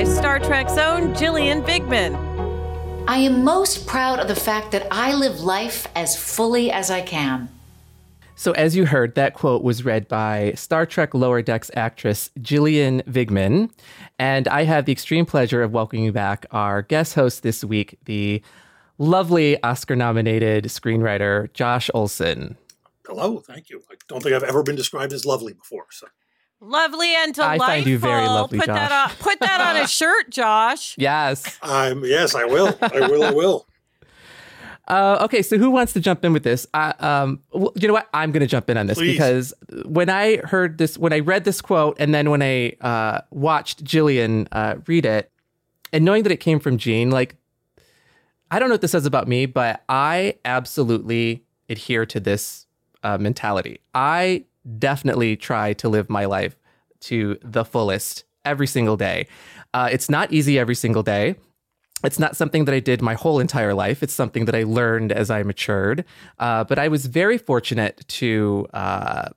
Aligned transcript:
Read 0.00 0.06
by 0.06 0.14
Star 0.14 0.38
Trek's 0.38 0.78
own 0.78 1.14
Gillian 1.14 1.62
Vigman. 1.62 2.16
I 3.06 3.18
am 3.18 3.44
most 3.44 3.86
proud 3.86 4.18
of 4.18 4.28
the 4.28 4.34
fact 4.34 4.72
that 4.72 4.86
I 4.90 5.14
live 5.14 5.40
life 5.40 5.86
as 5.94 6.16
fully 6.16 6.70
as 6.70 6.90
I 6.90 7.02
can. 7.02 7.50
So, 8.34 8.52
as 8.52 8.74
you 8.74 8.86
heard, 8.86 9.14
that 9.16 9.34
quote 9.34 9.62
was 9.62 9.84
read 9.84 10.08
by 10.08 10.52
Star 10.56 10.86
Trek 10.86 11.12
Lower 11.12 11.42
Decks 11.42 11.70
actress 11.74 12.30
Gillian 12.40 13.02
Vigman. 13.02 13.70
And 14.18 14.48
I 14.48 14.64
have 14.64 14.86
the 14.86 14.92
extreme 14.92 15.26
pleasure 15.26 15.62
of 15.62 15.72
welcoming 15.72 16.12
back 16.12 16.46
our 16.50 16.80
guest 16.80 17.14
host 17.14 17.42
this 17.42 17.62
week, 17.62 17.98
the 18.06 18.42
lovely 18.96 19.62
Oscar 19.62 19.96
nominated 19.96 20.64
screenwriter 20.64 21.52
Josh 21.52 21.90
Olson. 21.92 22.56
Hello, 23.06 23.40
thank 23.40 23.68
you. 23.68 23.82
I 23.90 23.96
don't 24.08 24.22
think 24.22 24.34
I've 24.34 24.44
ever 24.44 24.62
been 24.62 24.76
described 24.76 25.12
as 25.12 25.26
lovely 25.26 25.52
before. 25.52 25.88
So 25.90 26.06
Lovely 26.60 27.14
and 27.14 27.32
delightful. 27.32 27.64
I 27.64 27.66
find 27.66 27.86
you 27.86 27.98
very 27.98 28.26
lovely, 28.26 28.58
put 28.58 28.66
Josh. 28.66 28.76
That 28.76 28.92
on, 28.92 29.16
put 29.16 29.40
that 29.40 29.60
on 29.60 29.76
a 29.76 29.86
shirt, 29.88 30.30
Josh. 30.30 30.94
Yes. 30.98 31.58
Um, 31.62 32.04
yes, 32.04 32.34
I 32.34 32.44
will. 32.44 32.76
I 32.82 33.08
will. 33.08 33.24
I 33.24 33.30
will. 33.30 33.66
Uh, 34.88 35.18
okay, 35.22 35.40
so 35.40 35.56
who 35.56 35.70
wants 35.70 35.92
to 35.92 36.00
jump 36.00 36.24
in 36.24 36.32
with 36.32 36.42
this? 36.42 36.66
Uh, 36.74 36.92
um, 36.98 37.40
well, 37.52 37.72
you 37.76 37.86
know 37.86 37.94
what? 37.94 38.08
I'm 38.12 38.32
going 38.32 38.40
to 38.40 38.46
jump 38.48 38.68
in 38.68 38.76
on 38.76 38.88
this 38.88 38.98
Please. 38.98 39.12
because 39.12 39.54
when 39.84 40.10
I 40.10 40.38
heard 40.38 40.78
this, 40.78 40.98
when 40.98 41.12
I 41.12 41.20
read 41.20 41.44
this 41.44 41.60
quote, 41.60 41.96
and 42.00 42.12
then 42.12 42.28
when 42.28 42.42
I 42.42 42.72
uh, 42.80 43.20
watched 43.30 43.84
Gillian 43.84 44.48
uh, 44.50 44.78
read 44.88 45.06
it, 45.06 45.30
and 45.92 46.04
knowing 46.04 46.24
that 46.24 46.32
it 46.32 46.38
came 46.38 46.58
from 46.58 46.76
Gene, 46.76 47.08
like, 47.08 47.36
I 48.50 48.58
don't 48.58 48.68
know 48.68 48.74
what 48.74 48.80
this 48.80 48.90
says 48.90 49.06
about 49.06 49.28
me, 49.28 49.46
but 49.46 49.84
I 49.88 50.38
absolutely 50.44 51.44
adhere 51.68 52.04
to 52.06 52.18
this 52.18 52.66
uh, 53.04 53.16
mentality. 53.16 53.78
I 53.94 54.44
definitely 54.78 55.36
try 55.36 55.72
to 55.74 55.88
live 55.88 56.10
my 56.10 56.24
life 56.24 56.56
to 57.00 57.38
the 57.42 57.64
fullest 57.64 58.24
every 58.44 58.66
single 58.66 58.96
day. 58.96 59.26
Uh, 59.72 59.88
it's 59.90 60.08
not 60.08 60.32
easy 60.32 60.58
every 60.58 60.74
single 60.74 61.02
day. 61.02 61.36
It's 62.02 62.18
not 62.18 62.36
something 62.36 62.64
that 62.64 62.74
I 62.74 62.80
did 62.80 63.02
my 63.02 63.14
whole 63.14 63.40
entire 63.40 63.74
life. 63.74 64.02
It's 64.02 64.14
something 64.14 64.46
that 64.46 64.54
I 64.54 64.62
learned 64.62 65.12
as 65.12 65.30
I 65.30 65.42
matured. 65.42 66.04
Uh, 66.38 66.64
but 66.64 66.78
I 66.78 66.88
was 66.88 67.06
very 67.06 67.38
fortunate 67.38 68.02
to. 68.08 68.66
Uh, 68.72 69.28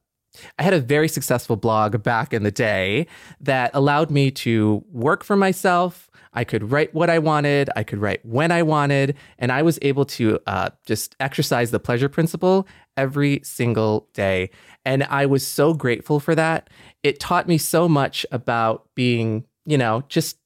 I 0.58 0.64
had 0.64 0.74
a 0.74 0.80
very 0.80 1.08
successful 1.08 1.56
blog 1.56 2.02
back 2.02 2.34
in 2.34 2.42
the 2.42 2.52
day 2.52 3.06
that 3.40 3.70
allowed 3.74 4.10
me 4.10 4.32
to 4.32 4.84
work 4.92 5.24
for 5.24 5.36
myself. 5.36 6.10
I 6.34 6.44
could 6.44 6.72
write 6.72 6.94
what 6.94 7.10
I 7.10 7.20
wanted. 7.20 7.70
I 7.76 7.84
could 7.84 8.00
write 8.00 8.26
when 8.26 8.52
I 8.52 8.64
wanted. 8.64 9.16
And 9.38 9.52
I 9.52 9.62
was 9.62 9.78
able 9.84 10.06
to 10.06 10.40
uh, 10.48 10.70
just 10.88 11.16
exercise 11.20 11.70
the 11.70 11.80
pleasure 11.80 12.10
principle 12.10 12.68
every 12.98 13.42
single 13.44 14.08
day. 14.14 14.50
And 14.86 15.04
I 15.04 15.26
was 15.26 15.46
so 15.46 15.74
grateful 15.74 16.20
for 16.20 16.36
that. 16.36 16.70
It 17.04 17.20
taught 17.20 17.48
me 17.48 17.58
so 17.58 17.88
much 17.88 18.26
about 18.32 18.88
being, 18.96 19.46
you 19.66 19.78
know, 19.78 20.04
just 20.10 20.38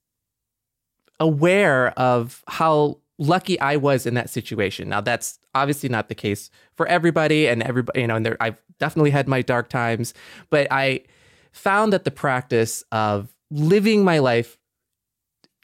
aware 1.20 1.90
of 2.00 2.44
how 2.48 3.00
lucky 3.18 3.60
I 3.60 3.78
was 3.78 4.06
in 4.06 4.14
that 4.14 4.30
situation. 4.30 4.90
Now, 4.90 5.02
that's 5.02 5.40
obviously 5.56 5.90
not 5.90 6.08
the 6.08 6.16
case 6.16 6.52
for 6.76 6.88
everybody, 6.88 7.48
and 7.48 7.64
everybody, 7.64 8.02
you 8.02 8.08
know, 8.08 8.16
and 8.16 8.26
there, 8.26 8.38
I've 8.40 8.62
definitely 8.80 9.10
had 9.10 9.28
my 9.28 9.42
dark 9.42 9.70
times, 9.70 10.14
but 10.52 10.68
I 10.70 11.02
found 11.52 11.92
that 11.94 12.04
the 12.04 12.12
practice 12.12 12.84
of 12.92 13.36
living 13.50 14.04
my 14.04 14.20
life 14.20 14.60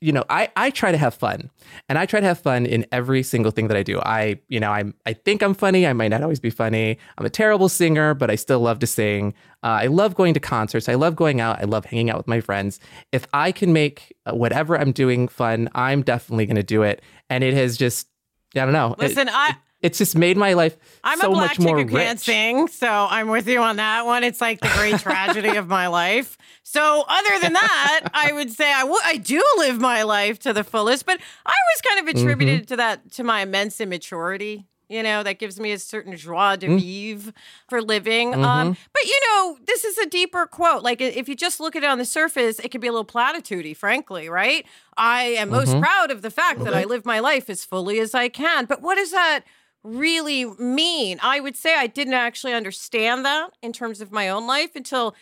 you 0.03 0.11
know, 0.11 0.25
I, 0.29 0.49
I 0.57 0.69
try 0.69 0.91
to 0.91 0.97
have 0.97 1.13
fun 1.13 1.49
and 1.87 1.97
I 1.97 2.05
try 2.05 2.19
to 2.19 2.25
have 2.25 2.37
fun 2.37 2.65
in 2.65 2.85
every 2.91 3.23
single 3.23 3.51
thing 3.51 3.69
that 3.69 3.77
I 3.77 3.83
do. 3.83 4.01
I, 4.01 4.37
you 4.49 4.59
know, 4.59 4.69
I'm, 4.69 4.93
I 5.05 5.13
think 5.13 5.41
I'm 5.41 5.53
funny. 5.53 5.87
I 5.87 5.93
might 5.93 6.09
not 6.09 6.21
always 6.21 6.41
be 6.41 6.49
funny. 6.49 6.97
I'm 7.17 7.25
a 7.25 7.29
terrible 7.29 7.69
singer, 7.69 8.13
but 8.13 8.29
I 8.29 8.35
still 8.35 8.59
love 8.59 8.79
to 8.79 8.87
sing. 8.87 9.33
Uh, 9.63 9.79
I 9.83 9.87
love 9.87 10.13
going 10.15 10.33
to 10.33 10.41
concerts. 10.41 10.89
I 10.89 10.95
love 10.95 11.15
going 11.15 11.39
out. 11.39 11.61
I 11.61 11.63
love 11.63 11.85
hanging 11.85 12.09
out 12.09 12.17
with 12.17 12.27
my 12.27 12.41
friends. 12.41 12.81
If 13.13 13.25
I 13.31 13.53
can 13.53 13.71
make 13.71 14.13
whatever 14.29 14.77
I'm 14.77 14.91
doing 14.91 15.29
fun, 15.29 15.69
I'm 15.73 16.01
definitely 16.01 16.47
going 16.47 16.57
to 16.57 16.63
do 16.63 16.83
it. 16.83 17.01
And 17.29 17.41
it 17.41 17.53
has 17.53 17.77
just, 17.77 18.09
I 18.55 18.59
don't 18.65 18.73
know. 18.73 18.95
Listen, 18.99 19.29
it, 19.29 19.33
I, 19.33 19.51
it, 19.51 19.55
it's 19.83 19.99
just 19.99 20.17
made 20.17 20.37
my 20.37 20.53
life 20.53 20.75
I'm 21.03 21.19
so 21.19 21.27
a 21.27 21.35
black 21.35 21.49
much 21.51 21.59
more 21.59 21.77
chick 21.77 21.89
who 21.89 21.95
rich. 21.97 22.05
can't 22.05 22.19
sing, 22.19 22.67
so 22.69 22.87
I'm 22.87 23.27
with 23.27 23.47
you 23.47 23.59
on 23.59 23.75
that 23.75 24.05
one. 24.07 24.23
It's 24.23 24.41
like 24.41 24.59
the 24.61 24.69
great 24.69 24.99
tragedy 24.99 25.55
of 25.57 25.67
my 25.67 25.87
life. 25.87 26.37
So, 26.63 27.03
other 27.07 27.39
than 27.41 27.53
that, 27.53 28.01
I 28.13 28.31
would 28.31 28.49
say 28.51 28.71
I, 28.71 28.81
w- 28.81 28.99
I 29.03 29.17
do 29.17 29.43
live 29.57 29.79
my 29.81 30.03
life 30.03 30.39
to 30.39 30.53
the 30.53 30.63
fullest, 30.63 31.05
but 31.05 31.19
I 31.45 31.53
always 31.53 31.81
kind 31.87 31.99
of 32.09 32.15
attributed 32.15 32.61
Mm-hmm. 32.61 32.65
to 32.67 32.75
that 32.77 33.11
to 33.11 33.23
my 33.23 33.41
immense 33.41 33.79
immaturity. 33.81 34.65
You 34.89 35.01
know, 35.01 35.23
that 35.23 35.39
gives 35.39 35.59
me 35.59 35.71
a 35.71 35.79
certain 35.79 36.15
joie 36.15 36.55
de 36.57 36.67
Mm. 36.67 36.79
vivre 36.79 37.33
for 37.67 37.81
living. 37.81 38.31
Mm-hmm. 38.31 38.43
Um, 38.43 38.77
but 38.93 39.03
you 39.05 39.19
know, 39.27 39.57
this 39.65 39.83
is 39.83 39.97
a 39.97 40.05
deeper 40.05 40.45
quote. 40.45 40.83
Like 40.83 41.01
if 41.01 41.27
you 41.27 41.35
just 41.35 41.59
look 41.59 41.75
at 41.75 41.83
it 41.83 41.89
on 41.89 41.97
the 41.97 42.05
surface, 42.05 42.59
it 42.59 42.69
can 42.69 42.79
be 42.79 42.87
a 42.87 42.91
little 42.91 43.05
platitudey, 43.05 43.75
frankly, 43.75 44.29
right? 44.29 44.65
I 44.95 45.23
am 45.23 45.49
most 45.49 45.69
Mm-hmm. 45.69 45.81
proud 45.81 46.11
of 46.11 46.21
the 46.21 46.29
fact 46.29 46.63
that 46.65 46.73
I 46.75 46.83
live 46.83 47.05
my 47.05 47.19
life 47.19 47.49
as 47.49 47.65
fully 47.65 47.99
as 47.99 48.13
I 48.13 48.29
can. 48.29 48.65
But 48.65 48.81
what 48.81 48.97
is 48.97 49.11
that 49.11 49.41
really 49.83 50.45
mean? 50.45 51.19
I 51.21 51.39
would 51.39 51.55
say 51.55 51.75
I 51.75 51.87
didn't 51.87 52.13
actually 52.13 52.53
understand 52.53 53.25
that 53.25 53.51
in 53.61 53.73
terms 53.73 54.01
of 54.01 54.11
my 54.11 54.29
own 54.29 54.47
life 54.47 54.75
until 54.75 55.15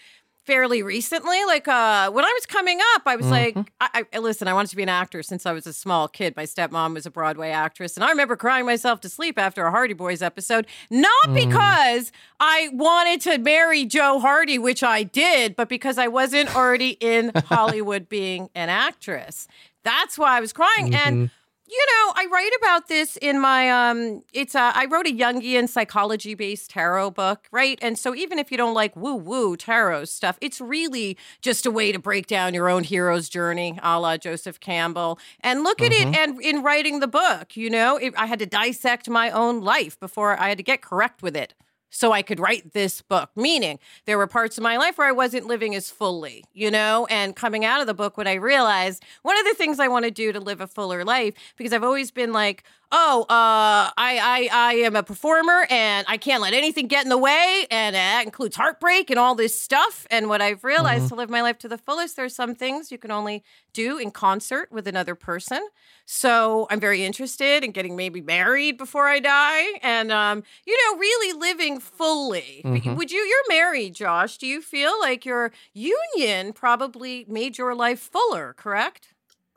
fairly 0.45 0.83
recently. 0.83 1.43
Like 1.45 1.67
uh, 1.67 2.11
when 2.11 2.25
I 2.25 2.31
was 2.33 2.45
coming 2.45 2.79
up, 2.95 3.03
I 3.05 3.15
was 3.15 3.29
like, 3.29 3.55
mm-hmm. 3.55 3.67
I, 3.79 4.05
I 4.13 4.19
listen. 4.19 4.47
I 4.47 4.53
wanted 4.53 4.69
to 4.71 4.75
be 4.75 4.83
an 4.83 4.89
actor 4.89 5.23
since 5.23 5.45
I 5.45 5.51
was 5.51 5.67
a 5.67 5.73
small 5.73 6.07
kid. 6.07 6.35
My 6.35 6.43
stepmom 6.43 6.93
was 6.93 7.05
a 7.05 7.11
Broadway 7.11 7.49
actress, 7.49 7.95
and 7.95 8.03
I 8.03 8.09
remember 8.09 8.35
crying 8.35 8.65
myself 8.65 9.01
to 9.01 9.09
sleep 9.09 9.37
after 9.37 9.65
a 9.65 9.71
Hardy 9.71 9.93
Boys 9.93 10.21
episode, 10.21 10.67
not 10.89 11.11
mm. 11.27 11.33
because 11.33 12.11
I 12.39 12.69
wanted 12.73 13.21
to 13.21 13.37
marry 13.37 13.85
Joe 13.85 14.19
Hardy, 14.19 14.57
which 14.57 14.83
I 14.83 15.03
did, 15.03 15.55
but 15.55 15.69
because 15.69 15.97
I 15.97 16.07
wasn't 16.07 16.55
already 16.55 16.97
in 16.99 17.31
Hollywood 17.45 18.09
being 18.09 18.49
an 18.55 18.69
actress. 18.69 19.47
That's 19.83 20.17
why 20.17 20.37
I 20.37 20.41
was 20.41 20.53
crying, 20.53 20.93
and 20.93 21.15
mm-hmm. 21.15 21.40
You 21.71 21.85
know, 21.85 22.13
I 22.17 22.27
write 22.29 22.51
about 22.59 22.89
this 22.89 23.17
in 23.17 23.39
my 23.39 23.69
um 23.69 24.23
it's 24.33 24.55
a, 24.55 24.71
I 24.75 24.85
wrote 24.85 25.07
a 25.07 25.13
Jungian 25.13 25.69
psychology 25.69 26.35
based 26.35 26.71
tarot 26.71 27.11
book, 27.11 27.47
right? 27.51 27.79
And 27.81 27.97
so 27.97 28.13
even 28.13 28.37
if 28.39 28.51
you 28.51 28.57
don't 28.57 28.73
like 28.73 28.93
woo 28.95 29.15
woo 29.15 29.55
tarot 29.55 30.05
stuff, 30.05 30.37
it's 30.41 30.59
really 30.59 31.17
just 31.41 31.65
a 31.65 31.71
way 31.71 31.93
to 31.93 31.99
break 31.99 32.27
down 32.27 32.53
your 32.53 32.67
own 32.67 32.83
hero's 32.83 33.29
journey, 33.29 33.79
a 33.81 33.99
la 33.99 34.17
Joseph 34.17 34.59
Campbell, 34.59 35.17
and 35.39 35.63
look 35.63 35.81
at 35.81 35.93
it. 35.93 36.13
And 36.13 36.41
in 36.41 36.61
writing 36.61 36.99
the 36.99 37.07
book, 37.07 37.55
you 37.55 37.69
know, 37.69 37.95
it, 37.95 38.13
I 38.17 38.25
had 38.25 38.39
to 38.39 38.45
dissect 38.45 39.09
my 39.09 39.29
own 39.29 39.61
life 39.61 39.97
before 39.99 40.37
I 40.37 40.49
had 40.49 40.57
to 40.57 40.63
get 40.63 40.81
correct 40.81 41.23
with 41.23 41.37
it 41.37 41.53
so 41.91 42.11
I 42.11 42.23
could 42.23 42.39
write 42.39 42.73
this 42.73 43.01
book. 43.01 43.29
Meaning, 43.35 43.77
there 44.05 44.17
were 44.17 44.25
parts 44.25 44.57
of 44.57 44.63
my 44.63 44.77
life 44.77 44.97
where 44.97 45.07
I 45.07 45.11
wasn't 45.11 45.45
living 45.45 45.75
as 45.75 45.91
fully, 45.91 46.43
you 46.53 46.71
know? 46.71 47.05
And 47.09 47.35
coming 47.35 47.63
out 47.63 47.81
of 47.81 47.87
the 47.87 47.93
book, 47.93 48.17
what 48.17 48.27
I 48.27 48.33
realized, 48.33 49.03
one 49.21 49.37
of 49.37 49.45
the 49.45 49.53
things 49.53 49.79
I 49.79 49.87
want 49.87 50.05
to 50.05 50.11
do 50.11 50.31
to 50.31 50.39
live 50.39 50.61
a 50.61 50.67
fuller 50.67 51.05
life, 51.05 51.35
because 51.57 51.73
I've 51.73 51.83
always 51.83 52.09
been 52.09 52.33
like, 52.33 52.63
oh, 52.91 53.23
uh, 53.23 53.25
I, 53.29 53.91
I, 53.97 54.49
I 54.51 54.73
am 54.75 54.95
a 54.95 55.03
performer 55.03 55.65
and 55.69 56.05
I 56.09 56.17
can't 56.17 56.41
let 56.41 56.53
anything 56.53 56.87
get 56.87 57.03
in 57.03 57.09
the 57.09 57.17
way. 57.17 57.65
And 57.71 57.95
that 57.95 58.23
includes 58.25 58.55
heartbreak 58.55 59.09
and 59.09 59.17
all 59.19 59.35
this 59.35 59.59
stuff. 59.59 60.05
And 60.11 60.27
what 60.27 60.41
I've 60.41 60.63
realized 60.63 61.07
to 61.09 61.15
live 61.15 61.29
my 61.29 61.41
life 61.41 61.57
to 61.59 61.67
the 61.67 61.77
fullest, 61.77 62.15
there 62.15 62.25
are 62.25 62.29
some 62.29 62.55
things 62.55 62.91
you 62.91 62.97
can 62.97 63.11
only 63.11 63.43
do 63.73 63.97
in 63.97 64.11
concert 64.11 64.71
with 64.71 64.87
another 64.87 65.15
person. 65.15 65.65
So 66.05 66.67
I'm 66.69 66.79
very 66.79 67.05
interested 67.05 67.63
in 67.63 67.71
getting 67.71 67.95
maybe 67.95 68.21
married 68.21 68.77
before 68.77 69.07
I 69.07 69.19
die 69.19 69.79
and, 69.81 70.11
um, 70.11 70.43
you 70.65 70.77
know, 70.77 70.99
really 70.99 71.37
living 71.39 71.79
fully. 71.79 72.61
Mhm. 72.65 72.97
Would 72.97 73.11
you, 73.11 73.19
you're 73.19 73.55
married, 73.57 73.95
Josh. 73.95 74.37
Do 74.37 74.45
you 74.47 74.61
feel 74.61 74.99
like 74.99 75.25
your 75.25 75.51
union 75.73 76.51
probably 76.51 77.25
made 77.29 77.57
your 77.57 77.73
life 77.73 77.99
fuller, 77.99 78.53
correct? 78.57 79.13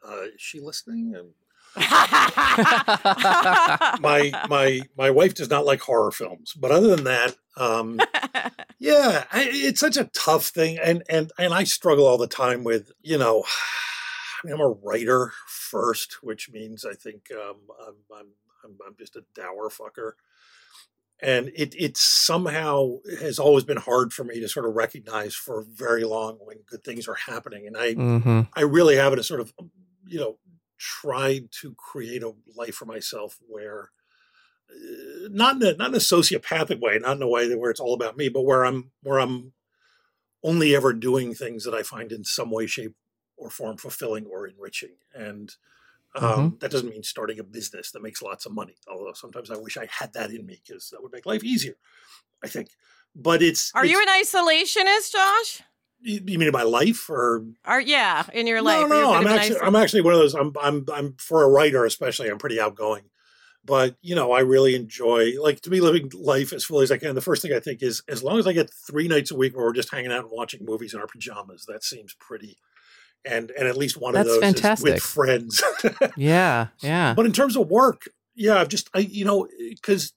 Uh, 0.07 0.27
is 0.35 0.41
she 0.41 0.61
listening? 0.61 1.15
My 4.01 4.31
my 4.49 4.83
my 4.97 5.11
wife 5.11 5.35
does 5.35 5.51
not 5.51 5.67
like 5.67 5.81
horror 5.81 6.13
films, 6.13 6.53
but 6.53 6.71
other 6.71 6.95
than 6.95 7.05
that, 7.05 7.37
um, 7.57 7.99
yeah, 8.79 9.25
I, 9.33 9.49
it's 9.51 9.81
such 9.81 9.97
a 9.97 10.11
tough 10.15 10.47
thing, 10.47 10.79
and 10.79 11.03
and 11.09 11.33
and 11.39 11.53
I 11.53 11.65
struggle 11.65 12.07
all 12.07 12.19
the 12.19 12.29
time 12.29 12.63
with 12.65 12.93
you 13.03 13.19
know, 13.19 13.43
I 14.45 14.47
mean, 14.47 14.55
I'm 14.55 14.61
a 14.61 14.69
writer 14.69 15.33
first, 15.49 16.23
which 16.23 16.51
means 16.51 16.85
I 16.85 16.95
think 16.95 17.29
um, 17.33 17.57
I'm, 17.85 17.95
I'm 18.17 18.27
I'm 18.65 18.79
I'm 18.87 18.95
just 18.99 19.17
a 19.17 19.25
dour 19.35 19.69
fucker, 19.69 20.13
and 21.21 21.51
it 21.57 21.75
it 21.77 21.97
somehow 21.97 22.99
has 23.21 23.39
always 23.39 23.65
been 23.65 23.79
hard 23.79 24.13
for 24.13 24.25
me 24.25 24.41
to 24.41 24.49
sort 24.49 24.67
of 24.67 24.75
recognize 24.75 25.35
for 25.35 25.65
very 25.69 26.05
long 26.05 26.39
when 26.41 26.59
good 26.67 26.85
things 26.85 27.09
are 27.09 27.17
happening, 27.27 27.67
and 27.67 27.77
I 27.77 27.95
hmm 27.95 28.43
I 28.55 28.63
really 28.63 28.97
have 28.97 29.13
it 29.13 29.19
a 29.19 29.25
sort 29.25 29.41
of, 29.41 29.53
you 30.07 30.21
know, 30.21 30.39
tried 30.85 31.51
to 31.51 31.75
create 31.75 32.23
a 32.23 32.35
life 32.55 32.75
for 32.75 32.85
myself 32.85 33.39
where, 33.49 33.91
uh, 34.71 35.29
not 35.31 35.57
in 35.57 35.63
a, 35.63 35.75
not 35.77 35.89
in 35.89 35.95
a 35.95 35.99
sociopathic 35.99 36.79
way, 36.79 36.99
not 36.99 37.17
in 37.17 37.23
a 37.23 37.29
way 37.29 37.49
that 37.49 37.59
where 37.59 37.71
it's 37.71 37.81
all 37.81 37.95
about 37.95 38.19
me, 38.19 38.29
but 38.29 38.45
where 38.45 38.65
I'm 38.65 38.91
where 39.03 39.19
I'm 39.19 39.53
only 40.43 40.77
ever 40.77 40.93
doing 40.93 41.35
things 41.35 41.65
that 41.65 41.75
I 41.75 41.83
find 41.83 42.13
in 42.13 42.23
some 42.23 42.51
way, 42.51 42.67
shape, 42.67 42.95
or 43.39 43.49
form 43.49 43.79
fulfilling 43.79 44.27
or 44.27 44.47
enriching. 44.47 44.97
And 45.15 45.55
um, 46.15 46.59
that 46.61 46.71
doesn't 46.71 46.91
mean 46.91 47.03
starting 47.03 47.39
a 47.39 47.45
business 47.45 47.91
that 47.91 48.03
makes 48.03 48.21
lots 48.21 48.45
of 48.45 48.53
money. 48.53 48.77
Although 48.87 49.15
sometimes 49.15 49.51
I 49.51 49.57
wish 49.57 49.79
I 49.79 49.89
had 49.91 50.13
that 50.13 50.31
in 50.31 50.45
me 50.45 50.61
because 50.65 50.91
that 50.91 51.03
would 51.03 51.13
make 51.13 51.25
life 51.25 51.43
easier. 51.43 51.77
I 52.43 52.49
think. 52.49 52.69
But 53.17 53.43
it's 53.43 53.73
Are 53.75 53.87
you 53.87 54.01
an 54.01 54.23
isolationist, 54.23 55.13
Josh? 55.13 55.63
You 56.05 56.21
you 56.27 56.39
mean 56.39 56.51
by 56.53 56.63
life 56.63 57.09
or 57.11 57.45
Or 57.67 57.81
yeah, 57.81 58.25
in 58.33 58.47
your 58.47 58.63
life? 58.63 58.89
no, 58.89 58.97
Are 58.97 59.03
no, 59.03 59.15
I'm 59.15 59.27
actually, 59.27 59.57
iso- 59.57 59.67
I'm 59.67 59.77
actually 59.77 60.03
one 60.03 60.15
of 60.15 60.21
those. 60.21 60.35
I'm, 60.35 60.53
I'm, 60.63 60.85
I'm 60.93 61.15
for 61.19 61.43
a 61.43 61.49
writer, 61.49 61.85
especially. 61.85 62.29
I'm 62.29 62.39
pretty 62.39 62.61
outgoing, 62.61 63.05
but 63.65 63.97
you 64.03 64.15
know, 64.15 64.33
I 64.33 64.41
really 64.41 64.75
enjoy 64.75 65.33
like 65.43 65.61
to 65.63 65.71
be 65.71 65.81
living 65.81 66.11
life 66.15 66.53
as 66.53 66.65
fully 66.65 66.85
as 66.85 66.93
I 66.93 66.99
can. 66.99 67.15
The 67.15 67.21
first 67.21 67.43
thing 67.43 67.53
I 67.53 67.61
think 67.61 67.83
is, 67.83 68.03
as 68.09 68.23
long 68.23 68.39
as 68.39 68.47
I 68.47 68.53
get 68.53 68.71
three 68.73 69.09
nights 69.09 69.31
a 69.31 69.37
week 69.37 69.57
where 69.57 69.65
we're 69.65 69.73
just 69.73 69.91
hanging 69.91 70.13
out 70.13 70.21
and 70.25 70.31
watching 70.31 70.65
movies 70.65 70.95
in 70.95 71.01
our 71.01 71.07
pajamas, 71.07 71.65
that 71.67 71.83
seems 71.83 72.15
pretty. 72.21 72.59
And 73.25 73.51
and 73.59 73.67
at 73.67 73.77
least 73.79 73.97
one 73.97 74.13
That's 74.13 74.29
of 74.29 74.35
those 74.41 74.45
is 74.45 74.55
fantastic. 74.61 74.93
with 74.95 75.03
friends. 75.03 75.63
Yeah, 76.17 76.69
yeah. 76.81 77.15
but 77.15 77.25
in 77.25 77.33
terms 77.33 77.57
of 77.57 77.69
work, 77.69 78.03
yeah, 78.35 78.61
I've 78.61 78.69
just 78.69 78.91
I 78.95 78.99
you 78.99 79.25
know 79.25 79.49
because 79.71 80.13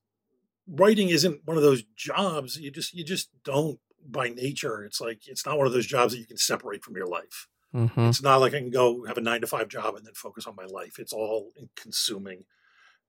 writing 0.67 1.07
isn't 1.07 1.39
one 1.45 1.55
of 1.55 1.63
those 1.63 1.83
jobs 1.95 2.57
you 2.59 2.69
just 2.69 2.93
you 2.93 3.05
just 3.05 3.29
don't 3.45 3.79
by 4.07 4.29
nature. 4.29 4.83
It's 4.83 5.01
like 5.01 5.27
it's 5.27 5.45
not 5.45 5.57
one 5.57 5.67
of 5.67 5.73
those 5.73 5.85
jobs 5.85 6.13
that 6.13 6.19
you 6.19 6.25
can 6.25 6.37
separate 6.37 6.83
from 6.83 6.95
your 6.95 7.07
life. 7.07 7.47
hmm 7.71 7.87
It's 8.09 8.21
not 8.21 8.37
like 8.41 8.53
I 8.53 8.59
can 8.59 8.69
go 8.69 9.05
have 9.05 9.17
a 9.17 9.21
nine 9.21 9.41
to 9.41 9.47
five 9.47 9.67
job 9.67 9.95
and 9.95 10.05
then 10.05 10.13
focus 10.13 10.47
on 10.47 10.55
my 10.55 10.65
life. 10.65 10.99
It's 10.99 11.13
all 11.13 11.51
consuming. 11.75 12.45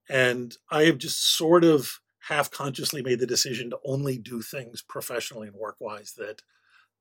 And 0.08 0.56
I 0.70 0.84
have 0.84 0.98
just 0.98 1.36
sort 1.36 1.64
of 1.64 2.00
half 2.28 2.50
consciously 2.50 3.02
made 3.02 3.20
the 3.20 3.26
decision 3.26 3.70
to 3.70 3.78
only 3.84 4.18
do 4.18 4.42
things 4.42 4.82
professionally 4.82 5.48
and 5.48 5.56
work 5.56 5.76
wise 5.80 6.14
that 6.16 6.42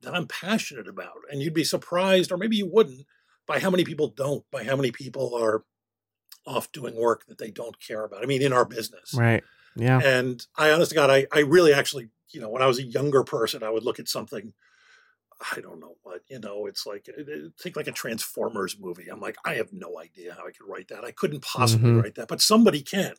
that 0.02 0.14
I'm 0.14 0.28
passionate 0.28 0.88
about. 0.88 1.18
And 1.32 1.42
you'd 1.42 1.54
be 1.54 1.64
surprised, 1.64 2.32
or 2.32 2.38
maybe 2.38 2.56
you 2.56 2.70
wouldn't, 2.72 3.06
by 3.48 3.60
how 3.60 3.70
many 3.70 3.84
people 3.84 4.10
don't, 4.10 4.44
by 4.52 4.64
how 4.64 4.76
many 4.76 4.92
people 4.92 5.34
are 5.36 5.64
off 6.46 6.72
doing 6.72 6.96
work 6.96 7.26
that 7.28 7.38
they 7.38 7.50
don't 7.50 7.80
care 7.80 8.06
about. 8.06 8.24
I 8.24 8.26
mean, 8.26 8.42
in 8.42 8.54
our 8.54 8.66
business. 8.66 9.14
Right. 9.16 9.44
Yeah. 9.76 10.00
And 10.04 10.46
I 10.56 10.72
honest 10.72 10.92
to 10.92 10.96
God, 10.96 11.10
I, 11.10 11.28
I 11.32 11.40
really 11.40 11.74
actually, 11.74 12.10
you 12.32 12.42
know, 12.42 12.50
when 12.50 12.62
I 12.62 12.68
was 12.68 12.80
a 12.80 12.84
younger 12.84 13.24
person, 13.24 13.64
I 13.64 13.70
would 13.70 13.84
look 13.84 14.00
at 14.00 14.10
something, 14.10 14.54
I 15.56 15.62
don't 15.62 15.80
know 15.80 15.96
what, 16.04 16.22
you 16.30 16.40
know, 16.40 16.66
it's 16.66 16.86
like, 16.86 17.08
uh, 17.16 17.22
uh, 17.22 17.50
think 17.62 17.76
like 17.76 17.88
a 17.88 17.92
Transformers 17.92 18.78
movie. 18.80 19.08
I'm 19.10 19.20
like, 19.20 19.38
I 19.46 19.54
have 19.56 19.72
no 19.74 20.00
idea 20.00 20.34
how 20.34 20.48
I 20.48 20.52
could 20.52 20.68
write 20.68 20.88
that. 20.90 21.04
I 21.06 21.12
couldn't 21.12 21.42
possibly 21.44 21.92
Mhm. 21.92 22.02
write 22.04 22.16
that, 22.16 22.28
but 22.28 22.42
somebody 22.42 22.82
can. 22.82 23.14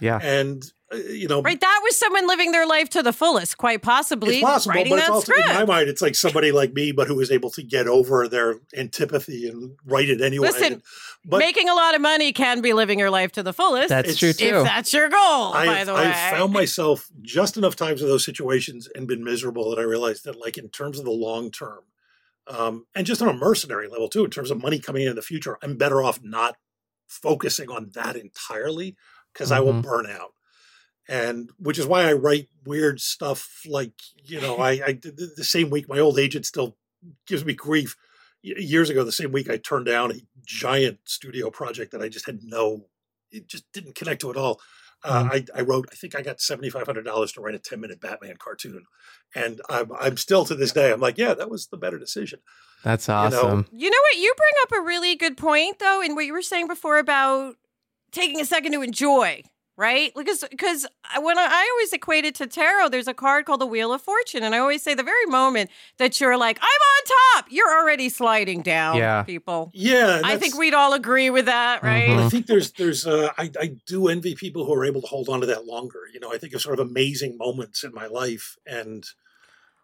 Yeah. 0.00 0.18
And, 0.22 0.62
uh, 0.92 0.96
you 0.96 1.28
know, 1.28 1.42
Right, 1.42 1.60
that 1.60 1.80
was 1.82 1.96
someone 1.96 2.26
living 2.26 2.52
their 2.52 2.66
life 2.66 2.88
to 2.90 3.02
the 3.02 3.12
fullest, 3.12 3.58
quite 3.58 3.82
possibly. 3.82 4.36
it's 4.36 4.44
possible, 4.44 4.74
writing 4.76 4.92
but 4.92 4.98
it's 5.00 5.08
also 5.10 5.32
script. 5.32 5.48
in 5.50 5.54
my 5.54 5.64
mind, 5.66 5.88
it's 5.88 6.00
like 6.00 6.14
somebody 6.14 6.52
like 6.52 6.72
me, 6.72 6.90
but 6.90 7.06
who 7.06 7.16
was 7.16 7.30
able 7.30 7.50
to 7.50 7.62
get 7.62 7.86
over 7.86 8.26
their 8.26 8.56
antipathy 8.76 9.46
and 9.46 9.76
write 9.84 10.08
it 10.08 10.20
anyway. 10.22 10.48
Listen, 10.48 10.82
but 11.24 11.38
Making 11.38 11.68
a 11.68 11.74
lot 11.74 11.94
of 11.94 12.00
money 12.00 12.32
can 12.32 12.62
be 12.62 12.72
living 12.72 12.98
your 12.98 13.10
life 13.10 13.30
to 13.32 13.42
the 13.42 13.52
fullest. 13.52 13.90
That's 13.90 14.08
it's- 14.08 14.36
true 14.38 14.60
if 14.60 14.64
that's 14.64 14.92
your 14.92 15.10
goal, 15.10 15.52
I, 15.52 15.66
by 15.66 15.84
the 15.84 15.94
way. 15.94 16.00
I've 16.06 16.38
found 16.38 16.52
myself 16.54 17.10
just 17.20 17.58
enough 17.58 17.76
times 17.76 18.00
in 18.00 18.08
those 18.08 18.24
situations 18.24 18.88
and 18.94 19.06
been 19.06 19.22
miserable 19.22 19.68
that 19.70 19.78
I 19.78 19.82
realized 19.82 20.24
that, 20.24 20.40
like, 20.40 20.56
in 20.56 20.70
terms 20.70 20.98
of 20.98 21.04
the 21.04 21.10
long 21.10 21.50
term, 21.50 21.80
um, 22.46 22.86
and 22.94 23.06
just 23.06 23.20
on 23.20 23.28
a 23.28 23.34
mercenary 23.34 23.86
level 23.86 24.08
too, 24.08 24.24
in 24.24 24.30
terms 24.30 24.50
of 24.50 24.60
money 24.62 24.78
coming 24.78 25.02
in 25.02 25.08
in 25.08 25.14
the 25.16 25.22
future, 25.22 25.58
I'm 25.62 25.76
better 25.76 26.02
off 26.02 26.20
not 26.22 26.56
focusing 27.06 27.68
on 27.70 27.90
that 27.94 28.16
entirely 28.16 28.96
because 29.32 29.52
I 29.52 29.60
will 29.60 29.74
Mhm. 29.74 29.82
burn 29.82 30.06
out. 30.06 30.34
And 31.08 31.50
which 31.58 31.78
is 31.78 31.86
why 31.86 32.08
I 32.08 32.12
write 32.12 32.48
weird 32.64 33.00
stuff 33.00 33.62
like, 33.66 33.94
you 34.24 34.40
know, 34.40 34.56
I, 34.68 34.80
I 34.86 34.92
did 34.92 35.16
the 35.16 35.32
the 35.36 35.44
same 35.44 35.70
week, 35.70 35.88
my 35.88 35.98
old 35.98 36.18
agent 36.18 36.46
still 36.46 36.76
gives 37.26 37.44
me 37.44 37.54
grief. 37.54 37.96
Years 38.42 38.88
ago, 38.88 39.04
the 39.04 39.12
same 39.12 39.32
week, 39.32 39.50
I 39.50 39.58
turned 39.58 39.86
down 39.86 40.12
a 40.12 40.20
giant 40.46 41.00
studio 41.04 41.50
project 41.50 41.92
that 41.92 42.00
I 42.00 42.08
just 42.08 42.24
had 42.26 42.40
no, 42.42 42.86
it 43.30 43.46
just 43.46 43.70
didn't 43.72 43.96
connect 43.96 44.22
to 44.22 44.30
at 44.30 44.36
all. 44.36 44.60
Uh, 45.02 45.28
I, 45.32 45.44
I 45.54 45.62
wrote, 45.62 45.88
I 45.90 45.94
think 45.94 46.14
I 46.14 46.22
got 46.22 46.40
seventy 46.40 46.68
five 46.70 46.86
hundred 46.86 47.04
dollars 47.04 47.32
to 47.32 47.40
write 47.40 47.54
a 47.54 47.58
ten 47.58 47.80
minute 47.80 48.00
Batman 48.00 48.36
cartoon, 48.38 48.84
and 49.34 49.60
I'm 49.68 49.90
I'm 49.98 50.16
still 50.16 50.44
to 50.44 50.54
this 50.54 50.72
day 50.72 50.92
I'm 50.92 51.00
like, 51.00 51.18
yeah, 51.18 51.34
that 51.34 51.50
was 51.50 51.66
the 51.68 51.78
better 51.78 51.98
decision. 51.98 52.40
That's 52.84 53.08
know, 53.08 53.14
awesome. 53.14 53.66
You 53.72 53.90
know 53.90 53.96
what? 54.10 54.18
You 54.18 54.34
bring 54.36 54.52
up 54.62 54.72
a 54.72 54.86
really 54.86 55.16
good 55.16 55.36
point, 55.36 55.78
though, 55.78 56.02
in 56.02 56.14
what 56.14 56.26
you 56.26 56.32
were 56.32 56.42
saying 56.42 56.66
before 56.66 56.98
about 56.98 57.56
taking 58.12 58.40
a 58.40 58.44
second 58.44 58.72
to 58.72 58.82
enjoy, 58.82 59.42
right? 59.76 60.12
Because 60.16 60.44
because 60.50 60.86
when 61.20 61.38
I, 61.38 61.46
I 61.50 61.70
always 61.74 61.92
equate 61.92 62.24
it 62.24 62.34
to 62.36 62.46
tarot, 62.46 62.88
there's 62.90 63.08
a 63.08 63.14
card 63.14 63.46
called 63.46 63.60
the 63.60 63.66
Wheel 63.66 63.92
of 63.92 64.02
Fortune, 64.02 64.42
and 64.42 64.54
I 64.54 64.58
always 64.58 64.82
say 64.82 64.94
the 64.94 65.02
very 65.02 65.26
moment 65.26 65.70
that 65.98 66.20
you're 66.20 66.36
like, 66.36 66.58
I'm 66.60 66.66
on 66.66 67.42
top, 67.42 67.46
you're 67.50 67.70
already 67.70 68.08
sliding 68.08 68.62
down. 68.62 68.96
Yeah. 68.96 69.22
people. 69.22 69.70
Yeah, 69.74 70.20
I 70.24 70.36
think 70.36 70.56
we'd 70.56 70.74
all 70.74 70.92
agree 70.94 71.30
with 71.30 71.46
that, 71.46 71.82
right? 71.82 72.08
Mhm. 72.08 72.26
I 72.26 72.28
think 72.28 72.46
there's 72.46 72.72
there's 72.72 73.06
uh, 73.06 73.30
I 73.38 73.50
I 73.60 73.72
do 73.86 74.08
envy 74.08 74.34
people 74.34 74.64
who 74.66 74.74
are 74.74 74.84
able 74.84 75.00
to 75.00 75.06
hold 75.06 75.28
on 75.28 75.40
to 75.40 75.46
that 75.46 75.66
longer. 75.66 76.00
You 76.12 76.20
know, 76.20 76.32
I 76.32 76.38
think 76.38 76.52
of 76.54 76.60
sort 76.60 76.78
of 76.78 76.86
amazing 76.86 77.36
moments 77.38 77.82
in 77.84 77.92
my 77.94 78.06
life, 78.06 78.56
and 78.66 79.04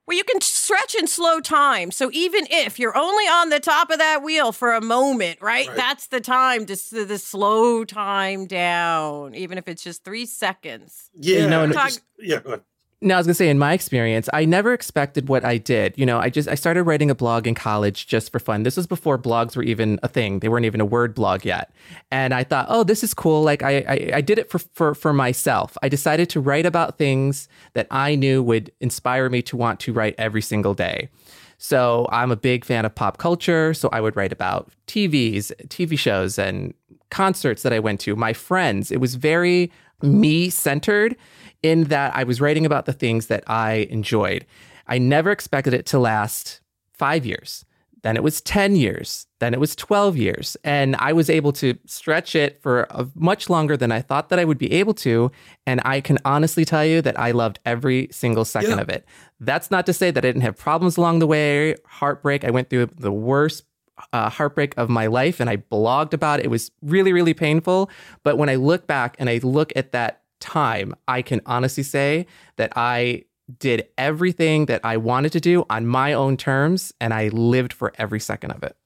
Well, 0.07 0.17
you 0.17 0.23
can 0.25 0.41
stretch 0.41 0.95
and 0.95 1.09
slow 1.09 1.41
time. 1.41 1.91
So 1.91 2.11
even 2.13 2.47
if 2.49 2.79
you're 2.79 2.97
only 2.97 3.25
on 3.25 3.49
the 3.49 3.59
top 3.59 3.91
of 3.91 3.99
that 3.99 4.23
wheel 4.23 4.53
for 4.53 4.73
a 4.73 4.81
moment, 4.81 5.41
right? 5.43 5.67
Right. 5.67 5.77
That's 5.77 6.07
the 6.07 6.21
time 6.21 6.65
to, 6.67 6.75
s- 6.75 6.91
to 6.91 7.19
slow 7.19 7.85
time 7.85 8.47
down, 8.47 9.35
even 9.35 9.59
if 9.59 9.67
it's 9.67 9.83
just 9.83 10.05
three 10.05 10.27
seconds. 10.27 11.11
yeah, 11.15 11.47
know, 11.47 11.61
I 11.61 11.65
and- 11.65 11.73
just- 11.73 12.03
yeah, 12.21 12.39
go 12.41 12.51
ahead. 12.51 12.63
Now, 13.03 13.17
I 13.17 13.19
was 13.19 13.27
gonna 13.27 13.35
say, 13.35 13.51
in 13.51 13.59
my 13.59 13.75
experience, 13.75 14.27
I 14.33 14.47
never 14.47 14.73
expected 14.73 15.29
what 15.29 15.45
I 15.45 15.59
did. 15.59 15.93
You 15.99 16.07
know, 16.07 16.19
I 16.19 16.31
just 16.31 16.49
I 16.49 16.55
started 16.55 16.85
writing 16.85 17.11
a 17.11 17.15
blog 17.15 17.47
in 17.47 17.55
college 17.55 18.07
just 18.07 18.33
for 18.33 18.39
fun. 18.39 18.63
This 18.63 18.77
was 18.77 18.87
before 18.87 19.19
blogs 19.19 19.55
were 19.55 19.63
even 19.63 20.01
a 20.03 20.09
thing; 20.09 20.39
they 20.39 20.49
weren't 20.49 20.65
even 20.65 20.81
a 20.81 20.87
word 20.87 21.15
blog 21.15 21.45
yet. 21.45 21.71
And 22.11 22.33
I 22.33 22.43
thought, 22.43 22.67
oh, 22.71 22.85
this 22.85 23.05
is 23.05 23.13
cool. 23.13 23.43
Like 23.43 23.63
I 23.63 23.85
I, 23.87 24.11
I 24.15 24.21
did 24.23 24.39
it 24.39 24.51
for, 24.51 24.59
for 24.59 24.95
for 24.95 25.13
myself. 25.13 25.77
I 25.83 25.91
decided 25.91 26.31
to 26.31 26.41
write 26.41 26.65
about 26.65 26.97
things 26.97 27.49
that 27.75 27.87
I 27.91 28.15
knew 28.15 28.43
would 28.43 28.73
inspire 28.81 29.29
me 29.29 29.43
to 29.43 29.59
want 29.59 29.79
to 29.81 29.93
write 29.93 30.15
every 30.17 30.43
single 30.43 30.73
day. 30.73 31.11
So 31.59 32.07
I'm 32.11 32.31
a 32.31 32.37
big 32.37 32.65
fan 32.65 32.87
of 32.87 32.95
pop 32.95 33.19
culture. 33.19 33.75
So 33.75 33.91
I 33.93 34.01
would 34.01 34.17
write 34.17 34.33
about 34.33 34.71
TVs, 34.87 35.53
TV 35.69 35.99
shows, 35.99 36.39
and 36.39 36.73
concerts 37.11 37.63
that 37.63 37.73
I 37.73 37.79
went 37.79 38.01
to, 38.01 38.17
my 38.17 38.33
friends. 38.33 38.91
It 38.91 39.01
was 39.01 39.15
very 39.15 39.71
me 40.03 40.51
centered 40.51 41.17
in 41.63 41.85
that 41.85 42.15
I 42.17 42.25
was 42.25 42.41
writing 42.41 42.67
about 42.67 42.87
the 42.87 42.93
things 42.93 43.27
that 43.27 43.45
I 43.47 43.87
enjoyed. 43.91 44.45
I 44.87 44.99
never 44.99 45.31
expected 45.31 45.75
it 45.75 45.87
to 45.87 45.99
last 45.99 46.61
five 46.93 47.27
years. 47.27 47.65
Then 48.03 48.15
it 48.15 48.23
was 48.23 48.41
10 48.43 48.77
years. 48.77 49.27
Then 49.41 49.53
it 49.53 49.59
was 49.59 49.75
12 49.75 50.17
years. 50.17 50.57
And 50.63 50.95
I 50.97 51.13
was 51.13 51.29
able 51.29 51.53
to 51.55 51.77
stretch 51.87 52.37
it 52.37 52.63
for 52.63 52.87
a, 52.91 53.09
much 53.17 53.51
longer 53.51 53.77
than 53.77 53.91
I 53.91 54.01
thought 54.01 54.29
that 54.29 54.39
I 54.39 54.45
would 54.45 54.59
be 54.59 54.71
able 54.75 54.95
to. 54.95 55.33
And 55.67 55.81
I 55.85 56.01
can 56.01 56.19
honestly 56.25 56.65
tell 56.65 56.85
you 56.85 57.03
that 57.03 57.19
I 57.19 57.33
loved 57.33 57.59
every 57.67 58.09
single 58.13 58.45
second 58.45 58.73
Yeah. 58.77 58.81
of 58.83 58.89
it. 58.91 59.05
That's 59.41 59.73
not 59.73 59.87
to 59.87 59.93
say 59.93 60.13
that 60.13 60.25
I 60.25 60.29
didn't 60.29 60.43
have 60.43 60.57
problems 60.57 60.97
along 60.97 61.19
the 61.19 61.27
way, 61.27 61.75
heartbreak. 61.87 62.45
I 62.45 62.51
went 62.51 62.71
through 62.71 62.91
the 62.97 63.11
worst 63.11 63.65
uh, 64.13 64.31
heartbreak 64.31 64.75
of 64.77 64.89
my 64.89 65.07
life 65.07 65.41
and 65.41 65.49
I 65.49 65.57
blogged 65.57 66.13
about 66.13 66.41
it. 66.41 66.47
It 66.47 66.49
was 66.49 66.71
really, 66.83 67.13
really 67.13 67.35
painful. 67.35 67.91
But 68.23 68.39
when 68.39 68.49
I 68.49 68.57
look 68.57 68.87
back 68.87 69.17
and 69.19 69.29
I 69.29 69.39
look 69.43 69.73
at 69.77 69.93
that 69.93 70.23
time, 70.41 70.95
I 71.09 71.23
can 71.23 71.41
honestly 71.47 71.83
say 71.83 72.27
that 72.57 72.73
I 72.77 73.25
did 73.59 73.89
everything 73.97 74.67
that 74.67 74.81
I 74.85 74.97
wanted 74.97 75.33
to 75.33 75.41
do 75.41 75.65
on 75.71 75.87
my 75.87 76.13
own 76.13 76.37
terms 76.37 76.93
and 77.01 77.15
I 77.15 77.29
lived 77.29 77.73
for 77.73 77.93
every 77.97 78.21
second 78.21 78.51
of 78.51 78.63
it. 78.63 78.77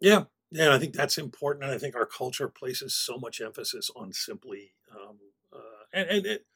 Yeah. 0.00 0.24
Yeah. 0.50 0.64
And 0.64 0.72
I 0.72 0.78
think 0.78 0.94
that's 0.94 1.18
important. 1.18 1.64
And 1.64 1.74
I 1.74 1.78
think 1.78 1.94
our 1.94 2.06
culture 2.06 2.48
places 2.48 2.94
so 2.94 3.18
much 3.18 3.40
emphasis 3.40 3.90
on 3.94 4.12
simply, 4.12 4.72
um, 4.90 5.18
uh, 5.52 5.84
and, 5.92 6.08
and 6.08 6.26
it, 6.26 6.46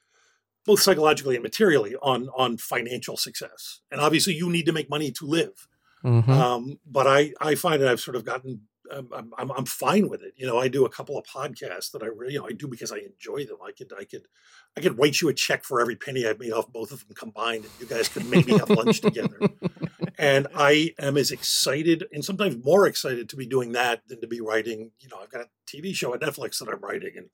both 0.66 0.80
psychologically 0.80 1.36
and 1.36 1.42
materially 1.42 1.94
on 2.02 2.28
on 2.36 2.56
financial 2.56 3.16
success. 3.16 3.80
And 3.90 4.00
obviously, 4.00 4.34
you 4.34 4.50
need 4.50 4.66
to 4.66 4.72
make 4.72 4.90
money 4.90 5.12
to 5.12 5.24
live. 5.24 5.68
Mm-hmm. 6.04 6.30
Um, 6.30 6.78
but 6.86 7.06
I 7.06 7.32
I 7.40 7.54
find 7.54 7.82
that 7.82 7.88
I've 7.88 8.00
sort 8.00 8.16
of 8.16 8.24
gotten 8.24 8.62
I'm, 8.92 9.32
I'm, 9.36 9.50
I'm 9.52 9.64
fine 9.64 10.08
with 10.08 10.22
it. 10.22 10.34
You 10.36 10.46
know, 10.46 10.58
I 10.58 10.68
do 10.68 10.84
a 10.84 10.90
couple 10.90 11.18
of 11.18 11.24
podcasts 11.26 11.90
that 11.92 12.02
I 12.02 12.06
really, 12.06 12.34
you 12.34 12.40
know, 12.40 12.46
I 12.46 12.52
do 12.52 12.68
because 12.68 12.92
I 12.92 12.98
enjoy 12.98 13.44
them. 13.44 13.58
I 13.64 13.72
could, 13.72 13.92
I 13.98 14.04
could, 14.04 14.26
I 14.76 14.80
could 14.80 14.98
write 14.98 15.20
you 15.20 15.28
a 15.28 15.34
check 15.34 15.64
for 15.64 15.80
every 15.80 15.96
penny 15.96 16.26
I've 16.26 16.38
made 16.38 16.52
off 16.52 16.72
both 16.72 16.92
of 16.92 17.06
them 17.06 17.14
combined, 17.14 17.64
and 17.64 17.72
you 17.80 17.86
guys 17.86 18.08
could 18.08 18.28
maybe 18.28 18.56
have 18.56 18.70
lunch 18.70 19.00
together. 19.00 19.38
And 20.18 20.46
I 20.54 20.94
am 20.98 21.18
as 21.18 21.30
excited, 21.30 22.06
and 22.10 22.24
sometimes 22.24 22.64
more 22.64 22.86
excited, 22.86 23.28
to 23.28 23.36
be 23.36 23.46
doing 23.46 23.72
that 23.72 24.00
than 24.08 24.18
to 24.22 24.26
be 24.26 24.40
writing. 24.40 24.92
You 24.98 25.10
know, 25.10 25.18
I've 25.22 25.30
got 25.30 25.42
a 25.42 25.48
TV 25.66 25.94
show 25.94 26.14
at 26.14 26.22
Netflix 26.22 26.58
that 26.58 26.70
I'm 26.72 26.80
writing, 26.80 27.12
and 27.16 27.26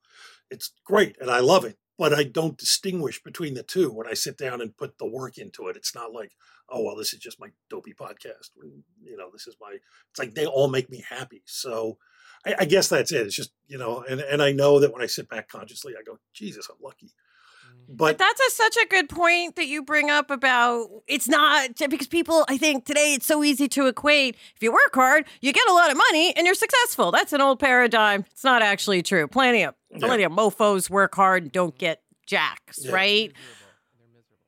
it's 0.51 0.73
great, 0.85 1.17
and 1.21 1.31
I 1.31 1.39
love 1.39 1.65
it 1.65 1.77
but 1.99 2.15
I 2.15 2.25
don't 2.25 2.59
distinguish 2.59 3.23
between 3.23 3.55
the 3.55 3.63
two 3.63 3.91
when 3.91 4.07
I 4.07 4.15
sit 4.15 4.39
down 4.39 4.61
and 4.61 4.77
put 4.77 4.99
the 4.99 5.07
work 5.07 5.39
into 5.39 5.69
it. 5.69 5.77
It's 5.77 5.95
not 5.95 6.13
like, 6.13 6.33
oh 6.69 6.83
well, 6.83 6.97
this 6.97 7.13
is 7.13 7.21
just 7.21 7.41
my 7.41 7.49
dopey 7.69 7.95
podcast. 7.95 8.51
You 9.03 9.17
know, 9.17 9.31
this 9.33 9.47
is 9.47 9.57
my. 9.61 9.77
It's 10.11 10.19
like 10.19 10.35
they 10.35 10.47
all 10.47 10.69
make 10.69 10.91
me 10.91 11.05
happy. 11.09 11.43
So 11.47 11.99
I, 12.47 12.55
I 12.61 12.65
guess 12.65 12.89
that's 12.89 13.13
it. 13.13 13.27
It's 13.27 13.37
just 13.37 13.53
you 13.67 13.79
know, 13.79 14.05
and 14.09 14.21
and 14.21 14.43
I 14.43 14.53
know 14.53 14.81
that 14.81 14.93
when 14.93 15.03
I 15.03 15.07
sit 15.07 15.29
back 15.29 15.49
consciously, 15.49 15.95
I 15.99 16.03
go, 16.03 16.19
Jesus, 16.33 16.69
I'm 16.71 16.77
lucky. 16.83 17.07
Mm. 17.07 17.97
But, 17.97 17.97
but 17.97 18.19
that's 18.19 18.41
a, 18.41 18.51
such 18.51 18.77
a 18.83 18.87
good 18.89 19.09
point 19.09 19.57
that 19.57 19.67
you 19.67 19.83
bring 19.83 20.11
up 20.11 20.31
about 20.31 20.89
it's 21.07 21.29
not 21.29 21.71
because 21.89 22.07
people, 22.07 22.45
I 22.49 22.59
think 22.59 22.85
today 22.85 23.15
it's 23.15 23.27
so 23.27 23.45
easy 23.45 23.69
to 23.69 23.87
equate. 23.87 24.37
If 24.57 24.63
you 24.63 24.73
work 24.73 24.95
hard, 24.95 25.27
you 25.41 25.53
get 25.53 25.69
a 25.69 25.73
lot 25.73 25.91
of 25.91 25.97
money 25.97 26.35
and 26.37 26.47
you're 26.47 26.55
successful. 26.55 27.13
That's 27.13 27.33
an 27.33 27.41
old 27.41 27.59
paradigm. 27.59 28.25
It's 28.31 28.45
not 28.45 28.63
actually 28.63 29.03
true. 29.03 29.29
Plenty 29.29 29.65
of 29.65 29.75
plenty 29.99 30.23
yeah. 30.23 30.27
of 30.27 30.33
mofos 30.33 30.91
work 30.91 31.15
hard 31.15 31.45
and 31.45 31.53
don't 31.53 31.77
get 31.77 32.03
jacks, 32.27 32.81
yeah. 32.85 32.93
right? 32.93 33.33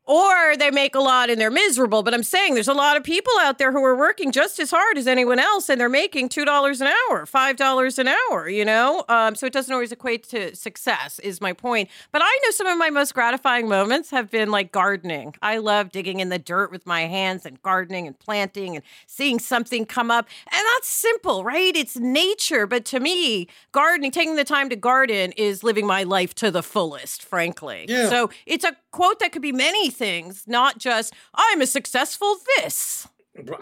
Or 0.07 0.57
they 0.57 0.71
make 0.71 0.95
a 0.95 1.01
lot 1.01 1.31
and 1.31 1.41
they're 1.41 1.51
miserable. 1.51 2.03
But 2.03 2.15
I'm 2.15 2.23
saying 2.23 2.55
there's 2.55 2.69
a 2.69 2.75
lot 2.75 2.97
of 2.97 3.05
people 3.05 3.33
out 3.41 3.59
there 3.59 3.73
who 3.73 3.83
are 3.85 3.97
working 3.97 4.33
just 4.33 4.59
as 4.59 4.71
hard 4.71 4.99
as 4.99 5.07
anyone 5.07 5.39
else 5.39 5.69
and 5.69 5.81
they're 5.81 5.89
making 5.89 6.29
$2 6.29 6.81
an 6.81 6.87
hour, 6.87 7.27
$5 7.27 7.99
an 7.99 8.09
hour, 8.09 8.49
you 8.49 8.65
know? 8.65 9.05
Um, 9.09 9.35
so 9.35 9.47
it 9.47 9.53
doesn't 9.53 9.73
always 9.73 9.93
equate 9.93 10.29
to 10.29 10.55
success, 10.55 11.19
is 11.21 11.41
my 11.41 11.53
point. 11.53 11.89
But 12.13 12.23
I 12.23 12.41
know 12.45 12.51
some 12.51 12.67
of 12.67 12.77
my 12.77 12.91
most 12.91 13.15
gratifying 13.15 13.69
moments 13.69 14.11
have 14.11 14.31
been 14.31 14.51
like 14.51 14.73
gardening. 14.73 15.35
I 15.41 15.59
love 15.59 15.91
digging 15.91 16.21
in 16.21 16.29
the 16.29 16.39
dirt 16.39 16.71
with 16.71 16.87
my 16.87 17.03
hands 17.03 17.47
and 17.47 17.63
gardening 17.63 18.07
and 18.07 18.19
planting 18.19 18.77
and 18.77 18.85
seeing 19.07 19.39
something 19.39 19.87
come 19.87 20.11
up. 20.11 20.29
And 20.53 20.63
that's 20.75 20.89
simple, 20.89 21.45
right? 21.45 21.75
It's 21.75 21.97
nature. 21.97 22.67
But 22.67 22.85
to 22.87 23.01
me, 23.01 23.49
gardening, 23.73 24.11
taking 24.11 24.37
the 24.37 24.45
time 24.45 24.69
to 24.69 24.77
garden 24.77 25.33
is 25.33 25.63
living 25.65 25.87
my 25.87 26.03
life 26.03 26.35
to 26.37 26.51
the 26.51 26.63
fullest, 26.63 27.23
frankly. 27.23 27.87
Yeah. 27.89 28.11
So 28.11 28.31
it's 28.45 28.65
a 28.65 28.77
quote 28.91 29.19
that 29.21 29.33
could 29.33 29.43
be 29.43 29.53
many 29.53 29.91
things, 29.95 30.45
not 30.47 30.79
just, 30.79 31.15
I'm 31.35 31.61
a 31.61 31.67
successful 31.67 32.37
this. 32.57 33.09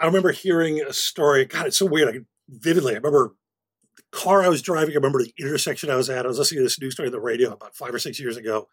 I 0.01 0.05
remember 0.05 0.31
hearing 0.31 0.81
a 0.81 0.93
story. 0.93 1.45
God, 1.45 1.67
it's 1.67 1.77
so 1.77 1.85
weird. 1.85 2.15
I 2.15 2.19
vividly, 2.49 2.93
I 2.93 2.97
remember 2.97 3.33
the 3.95 4.03
car 4.11 4.43
I 4.43 4.49
was 4.49 4.61
driving. 4.61 4.93
I 4.93 4.95
remember 4.95 5.23
the 5.23 5.33
intersection 5.39 5.89
I 5.89 5.95
was 5.95 6.09
at. 6.09 6.25
I 6.25 6.27
was 6.27 6.37
listening 6.37 6.59
to 6.59 6.63
this 6.63 6.79
news 6.79 6.93
story 6.93 7.07
on 7.07 7.13
the 7.13 7.19
radio 7.19 7.53
about 7.53 7.75
five 7.75 7.93
or 7.93 7.99
six 7.99 8.19
years 8.19 8.37
ago. 8.37 8.67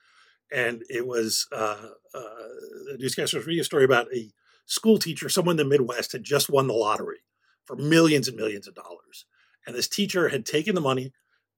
And 0.52 0.82
it 0.90 1.06
was 1.06 1.46
uh, 1.52 1.86
uh, 2.14 2.48
the 2.90 2.96
newscaster 2.98 3.38
was 3.38 3.46
reading 3.46 3.60
a 3.60 3.64
story 3.64 3.84
about 3.84 4.12
a 4.14 4.30
school 4.66 4.98
teacher, 4.98 5.28
someone 5.28 5.54
in 5.58 5.68
the 5.68 5.70
Midwest, 5.70 6.12
had 6.12 6.24
just 6.24 6.50
won 6.50 6.66
the 6.66 6.74
lottery 6.74 7.20
for 7.64 7.76
millions 7.76 8.28
and 8.28 8.36
millions 8.36 8.66
of 8.66 8.74
dollars. 8.74 9.26
And 9.66 9.76
this 9.76 9.88
teacher 9.88 10.28
had 10.28 10.44
taken 10.44 10.74
the 10.74 10.80
money, 10.80 11.12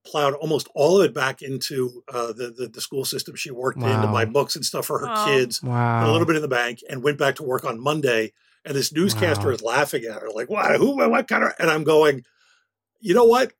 plowed 0.05 0.35
almost 0.35 0.69
all 0.75 1.01
of 1.01 1.05
it 1.05 1.15
back 1.15 1.43
into 1.43 2.03
uh, 2.13 2.29
the, 2.29 2.53
the, 2.57 2.69
the 2.69 2.81
school 2.81 3.05
system 3.05 3.37
she 3.37 3.51
worked 3.51 3.79
wow. 3.79 3.95
in 3.95 4.01
to 4.03 4.09
buy 4.09 4.25
books 4.25 4.57
and 4.57 4.65
stuff 4.65 4.87
for 4.87 4.99
her 4.99 5.09
oh. 5.09 5.25
kids. 5.27 5.63
Wow. 5.63 6.09
a 6.09 6.11
little 6.11 6.27
bit 6.27 6.37
in 6.37 6.43
the 6.43 6.49
bank, 6.49 6.81
and 6.89 7.03
went 7.03 7.19
back 7.19 7.37
to 7.37 7.43
work 7.43 7.65
on 7.65 7.81
Monday. 7.81 8.33
And 8.65 8.75
this 8.75 8.93
newscaster 8.93 9.49
wow. 9.49 9.55
is 9.55 9.63
laughing 9.63 10.05
at 10.05 10.21
her, 10.21 10.31
like, 10.35 10.49
"What? 10.49 10.77
Who? 10.77 10.97
What 10.97 11.29
kind 11.29 11.43
of?" 11.45 11.53
And 11.59 11.69
I'm 11.69 11.83
going, 11.83 12.25
"You 13.01 13.15
know 13.15 13.25
what? 13.25 13.53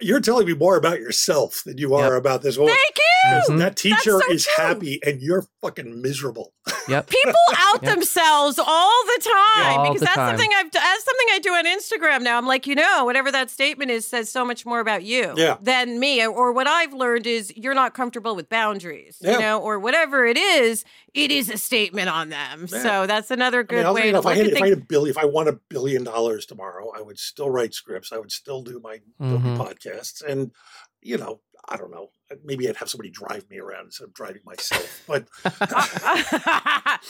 You're 0.00 0.20
telling 0.20 0.46
me 0.46 0.54
more 0.54 0.76
about 0.76 0.98
yourself 1.00 1.62
than 1.64 1.78
you 1.78 1.94
are 1.94 2.14
yep. 2.14 2.20
about 2.20 2.42
this 2.42 2.58
woman. 2.58 2.74
Thank 2.74 2.98
you. 2.98 3.04
That 3.58 3.76
teacher 3.76 4.20
so 4.20 4.32
is 4.32 4.44
true. 4.44 4.64
happy 4.64 5.00
and 5.04 5.20
you're 5.20 5.46
fucking 5.62 6.02
miserable. 6.02 6.52
Yep. 6.86 7.08
People 7.08 7.32
out 7.56 7.82
yep. 7.82 7.94
themselves 7.94 8.58
all 8.58 9.04
the 9.06 9.22
time 9.22 9.62
yeah, 9.62 9.82
because 9.88 10.00
that's 10.02 10.16
time. 10.16 10.36
something 10.36 10.50
I've 10.54 10.70
that's 10.70 11.04
something 11.04 11.26
I 11.32 11.38
do 11.38 11.50
on 11.52 11.64
Instagram 11.64 12.22
now. 12.22 12.36
I'm 12.36 12.46
like, 12.46 12.66
you 12.66 12.74
know, 12.74 13.06
whatever 13.06 13.32
that 13.32 13.48
statement 13.48 13.90
is 13.90 14.06
says 14.06 14.30
so 14.30 14.44
much 14.44 14.66
more 14.66 14.80
about 14.80 15.02
you 15.02 15.32
yeah. 15.34 15.56
than 15.62 15.98
me. 15.98 16.26
Or 16.26 16.52
what 16.52 16.66
I've 16.66 16.92
learned 16.92 17.26
is 17.26 17.56
you're 17.56 17.72
not 17.72 17.94
comfortable 17.94 18.36
with 18.36 18.50
boundaries, 18.50 19.16
yeah. 19.22 19.32
you 19.32 19.38
know, 19.38 19.60
or 19.60 19.78
whatever 19.78 20.26
it 20.26 20.36
is, 20.36 20.84
it 21.14 21.30
is 21.30 21.48
a 21.48 21.56
statement 21.56 22.10
on 22.10 22.28
them. 22.28 22.66
Yeah. 22.68 22.82
So 22.82 23.06
that's 23.06 23.30
another 23.30 23.62
good 23.62 23.86
I 23.86 23.88
mean, 23.88 23.94
way 23.94 24.12
to 24.12 24.18
if 24.18 24.26
I, 24.26 24.34
had, 24.34 24.46
if 24.48 24.62
I 24.62 24.68
had 24.68 24.78
a 24.78 24.80
billion, 24.82 25.10
if 25.10 25.18
I 25.18 25.24
won 25.24 25.48
a 25.48 25.52
billion 25.52 26.04
dollars 26.04 26.44
tomorrow, 26.44 26.92
I 26.94 27.00
would 27.00 27.18
still 27.18 27.48
write 27.48 27.72
scripts. 27.72 28.12
I 28.12 28.18
would 28.18 28.32
still 28.32 28.62
do 28.62 28.78
my 28.82 28.98
mm-hmm. 29.18 29.56
Podcasts, 29.84 30.22
and 30.22 30.50
you 31.02 31.18
know, 31.18 31.40
I 31.68 31.76
don't 31.76 31.90
know. 31.90 32.10
Maybe 32.44 32.68
I'd 32.68 32.76
have 32.76 32.88
somebody 32.88 33.10
drive 33.10 33.48
me 33.50 33.58
around 33.58 33.86
instead 33.86 34.04
of 34.04 34.14
driving 34.14 34.42
myself. 34.44 35.02
But 35.06 35.26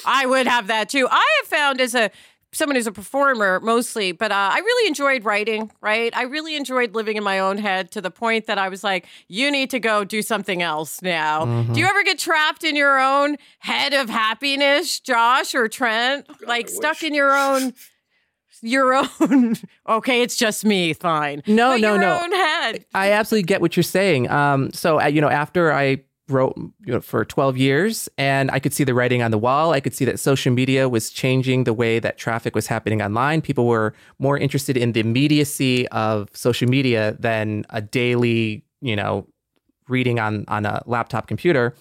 I 0.04 0.25
would 0.26 0.47
have 0.47 0.66
that 0.66 0.88
too. 0.88 1.09
I 1.11 1.40
have 1.40 1.49
found 1.49 1.81
as 1.81 1.95
a 1.95 2.11
someone 2.54 2.76
who's 2.76 2.87
a 2.87 2.93
performer 2.93 3.61
mostly, 3.61 4.12
but 4.12 4.31
uh, 4.31 4.50
I 4.52 4.59
really 4.59 4.88
enjoyed 4.88 5.25
writing, 5.25 5.71
right? 5.81 6.16
I 6.16 6.23
really 6.23 6.57
enjoyed 6.57 6.95
living 6.95 7.16
in 7.16 7.25
my 7.25 7.40
own 7.40 7.59
head 7.59 7.90
to 7.93 8.00
the 8.00 8.11
point 8.11 8.47
that 8.47 8.59
I 8.59 8.69
was 8.69 8.85
like, 8.85 9.07
you 9.28 9.50
need 9.50 9.71
to 9.71 9.81
go 9.81 10.04
do 10.04 10.23
something 10.23 10.62
else 10.62 11.02
now. 11.02 11.45
Mm-hmm. 11.45 11.73
Do 11.73 11.81
you 11.81 11.87
ever 11.87 12.04
get 12.04 12.19
trapped 12.19 12.64
in 12.64 12.76
your 12.76 13.00
own 13.00 13.37
head 13.59 13.93
of 13.93 14.09
happiness, 14.09 15.00
Josh 15.00 15.54
or 15.54 15.69
Trent? 15.69 16.28
God, 16.28 16.49
like 16.49 16.69
stuck 16.69 17.02
in 17.02 17.12
your 17.12 17.33
own 17.37 17.75
your 18.62 18.94
own 18.94 19.56
okay 19.88 20.23
it's 20.23 20.37
just 20.37 20.64
me 20.64 20.92
fine 20.92 21.42
no 21.46 21.73
but 21.73 21.80
no 21.80 21.96
no 21.96 22.20
own 22.23 22.32
head 22.32 22.84
i 22.94 23.11
absolutely 23.11 23.44
get 23.44 23.61
what 23.61 23.76
you're 23.76 23.82
saying 23.82 24.28
um 24.30 24.73
so 24.73 25.00
uh, 25.00 25.06
you 25.06 25.20
know 25.20 25.28
after 25.28 25.73
i 25.73 25.99
wrote 26.28 26.56
you 26.56 26.92
know, 26.92 27.00
for 27.00 27.25
12 27.25 27.56
years 27.56 28.08
and 28.16 28.50
I 28.50 28.58
could 28.58 28.73
see 28.73 28.84
the 28.84 28.94
writing 28.94 29.23
on 29.23 29.30
the 29.30 29.38
wall. 29.38 29.73
I 29.73 29.80
could 29.80 29.94
see 29.94 30.04
that 30.06 30.18
social 30.18 30.52
media 30.52 30.88
was 30.88 31.11
changing 31.11 31.64
the 31.64 31.75
way 31.75 31.99
that 31.99 32.16
traffic 32.16 32.54
was 32.54 32.66
happening 32.66 33.02
online. 33.02 33.42
People 33.42 33.66
were 33.66 33.94
more 34.18 34.38
interested 34.38 34.76
in 34.76 34.92
the 34.92 35.00
immediacy 35.00 35.87
of 35.88 36.30
social 36.32 36.68
media 36.68 37.16
than 37.20 37.66
a 37.70 37.82
daily, 37.82 38.64
you 38.80 38.96
know, 38.96 39.26
reading 39.88 40.18
on 40.18 40.44
on 40.49 40.64
a 40.64 40.82
laptop 40.87 41.26
computer. 41.26 41.75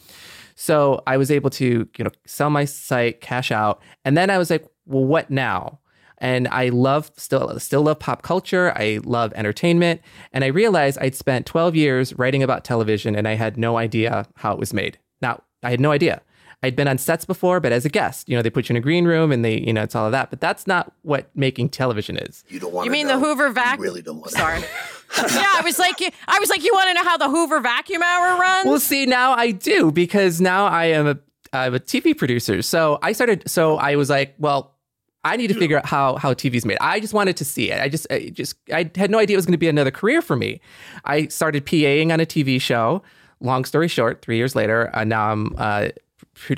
So 0.55 1.01
I 1.07 1.17
was 1.17 1.31
able 1.31 1.49
to, 1.51 1.87
you 1.97 2.03
know, 2.03 2.11
sell 2.25 2.49
my 2.49 2.65
site, 2.65 3.21
cash 3.21 3.51
out, 3.51 3.81
and 4.03 4.17
then 4.17 4.29
I 4.29 4.37
was 4.37 4.49
like, 4.49 4.67
well, 4.85 5.05
what 5.05 5.29
now? 5.29 5.79
And 6.17 6.48
I 6.48 6.70
love 6.70 7.12
still 7.17 7.60
still 7.60 7.82
love 7.82 8.00
pop 8.00 8.22
culture. 8.22 8.72
I 8.75 9.00
love 9.03 9.34
entertainment, 9.36 10.01
and 10.32 10.43
I 10.43 10.48
realized 10.48 10.98
I'd 11.00 11.15
spent 11.15 11.46
12 11.46 11.75
years 11.75 12.13
writing 12.17 12.43
about 12.43 12.63
television, 12.63 13.15
and 13.15 13.27
I 13.27 13.36
had 13.36 13.58
no 13.58 13.77
idea 13.77 14.27
how 14.36 14.53
it 14.53 14.60
was 14.60 14.74
made. 14.74 14.98
Now 15.22 15.43
I 15.62 15.72
had 15.72 15.79
no 15.79 15.91
idea. 15.91 16.22
I'd 16.63 16.77
been 16.77 16.88
on 16.88 16.98
sets 16.98 17.25
before, 17.25 17.60
but 17.60 17.74
as 17.74 17.84
a 17.84 17.89
guest, 17.89 18.29
you 18.29 18.38
know, 18.38 18.41
they 18.41 18.50
put 18.50 18.70
you 18.70 18.74
in 18.74 18.77
a 18.77 18.82
green 18.82 19.03
room 19.03 19.34
and 19.34 19.43
they, 19.43 19.60
you 19.60 19.74
know, 19.74 19.84
it's 19.84 19.96
all 19.96 20.05
of 20.05 20.13
that. 20.13 20.29
But 20.29 20.39
that's 20.39 20.65
not 20.65 20.93
what 21.01 21.29
making 21.36 21.70
television 21.70 22.15
is. 22.15 22.46
You 22.48 22.62
don't 22.62 22.72
want. 22.72 22.86
You 22.86 22.91
mean 22.91 23.08
know. 23.08 23.20
the 23.20 23.25
Hoover 23.25 23.50
vacuum? 23.50 23.82
Really 23.82 24.01
don't 24.01 24.20
want. 24.20 24.32
Sorry. 24.32 24.60
yeah, 25.17 25.51
I 25.55 25.62
was 25.65 25.77
like, 25.77 25.98
I 26.25 26.39
was 26.39 26.50
like, 26.50 26.63
you 26.63 26.72
want 26.74 26.88
to 26.89 26.93
know 26.93 27.03
how 27.03 27.17
the 27.17 27.29
Hoover 27.29 27.60
vacuum 27.60 28.01
hour 28.01 28.39
runs? 28.39 28.65
Well, 28.65 28.79
see, 28.79 29.05
now 29.05 29.34
I 29.34 29.51
do 29.51 29.91
because 29.91 30.39
now 30.39 30.65
I 30.67 30.86
am 30.86 31.05
a 31.05 31.20
I'm 31.51 31.75
a 31.75 31.79
TV 31.79 32.17
producer. 32.17 32.62
So 32.62 32.98
I 33.01 33.12
started. 33.12 33.43
So 33.46 33.75
I 33.75 33.98
was 33.98 34.10
like, 34.10 34.34
well, 34.39 34.72
I 35.25 35.37
need 35.37 35.47
to 35.47 35.53
figure 35.53 35.77
out 35.77 35.85
how 35.85 36.17
how 36.17 36.33
TV's 36.33 36.65
made. 36.65 36.77
I 36.81 36.99
just 36.99 37.13
wanted 37.13 37.37
to 37.37 37.45
see 37.45 37.71
it. 37.71 37.81
I 37.81 37.89
just 37.89 38.07
I 38.11 38.29
just 38.29 38.55
I 38.71 38.89
had 38.95 39.09
no 39.09 39.19
idea 39.19 39.35
it 39.35 39.37
was 39.37 39.45
going 39.45 39.53
to 39.53 39.57
be 39.57 39.69
another 39.69 39.91
career 39.91 40.21
for 40.21 40.35
me. 40.35 40.59
I 41.05 41.27
started 41.27 41.65
PAing 41.65 42.11
on 42.11 42.19
a 42.19 42.25
TV 42.25 42.59
show. 42.59 43.01
Long 43.39 43.65
story 43.65 43.87
short, 43.87 44.21
three 44.21 44.37
years 44.37 44.55
later, 44.55 44.89
uh, 44.93 45.03
now 45.03 45.31
I'm 45.31 45.53
uh, 45.57 45.89